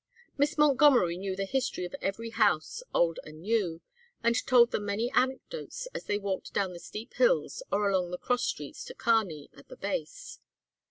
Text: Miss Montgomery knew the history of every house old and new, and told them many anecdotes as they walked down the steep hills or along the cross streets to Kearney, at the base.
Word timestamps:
Miss 0.35 0.57
Montgomery 0.57 1.15
knew 1.15 1.35
the 1.35 1.45
history 1.45 1.85
of 1.85 1.93
every 2.01 2.31
house 2.31 2.81
old 2.91 3.19
and 3.23 3.43
new, 3.43 3.81
and 4.23 4.35
told 4.47 4.71
them 4.71 4.85
many 4.87 5.11
anecdotes 5.13 5.85
as 5.93 6.05
they 6.05 6.17
walked 6.17 6.55
down 6.55 6.73
the 6.73 6.79
steep 6.79 7.13
hills 7.13 7.61
or 7.71 7.87
along 7.87 8.09
the 8.09 8.17
cross 8.17 8.43
streets 8.45 8.83
to 8.85 8.95
Kearney, 8.95 9.51
at 9.55 9.67
the 9.67 9.77
base. 9.77 10.39